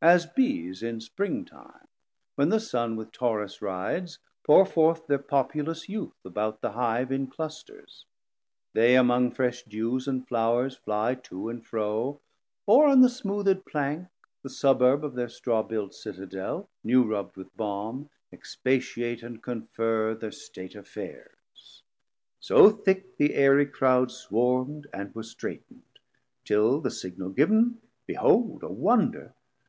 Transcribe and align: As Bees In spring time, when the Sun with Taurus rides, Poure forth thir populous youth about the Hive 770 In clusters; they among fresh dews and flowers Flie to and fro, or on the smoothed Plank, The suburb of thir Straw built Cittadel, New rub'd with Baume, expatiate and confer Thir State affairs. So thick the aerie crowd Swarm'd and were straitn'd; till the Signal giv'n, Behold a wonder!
As 0.00 0.26
Bees 0.26 0.82
In 0.82 1.00
spring 1.00 1.46
time, 1.46 1.88
when 2.36 2.50
the 2.50 2.60
Sun 2.60 2.94
with 2.96 3.10
Taurus 3.10 3.62
rides, 3.62 4.18
Poure 4.46 4.66
forth 4.66 5.06
thir 5.06 5.16
populous 5.18 5.88
youth 5.88 6.14
about 6.26 6.60
the 6.60 6.70
Hive 6.72 7.08
770 7.08 7.14
In 7.22 7.26
clusters; 7.30 8.06
they 8.74 8.96
among 8.96 9.30
fresh 9.30 9.62
dews 9.64 10.06
and 10.06 10.28
flowers 10.28 10.76
Flie 10.76 11.14
to 11.24 11.48
and 11.48 11.64
fro, 11.64 12.20
or 12.66 12.86
on 12.86 13.00
the 13.00 13.08
smoothed 13.08 13.64
Plank, 13.64 14.06
The 14.42 14.50
suburb 14.50 15.04
of 15.06 15.14
thir 15.14 15.26
Straw 15.28 15.62
built 15.64 15.92
Cittadel, 15.94 16.68
New 16.84 17.02
rub'd 17.02 17.36
with 17.36 17.56
Baume, 17.56 18.10
expatiate 18.30 19.22
and 19.22 19.42
confer 19.42 20.14
Thir 20.14 20.30
State 20.30 20.74
affairs. 20.76 21.82
So 22.40 22.70
thick 22.70 23.16
the 23.16 23.34
aerie 23.34 23.66
crowd 23.66 24.12
Swarm'd 24.12 24.86
and 24.92 25.12
were 25.14 25.22
straitn'd; 25.24 25.98
till 26.44 26.80
the 26.82 26.90
Signal 26.92 27.30
giv'n, 27.30 27.78
Behold 28.06 28.62
a 28.62 28.70
wonder! 28.70 29.34